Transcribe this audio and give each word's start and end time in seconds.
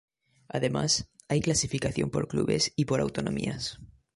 Además, 0.47 1.11
hay 1.27 1.41
clasificación 1.41 2.09
por 2.09 2.27
clubes 2.27 2.73
y 2.75 2.85
por 2.85 3.01
autonomías. 3.01 3.77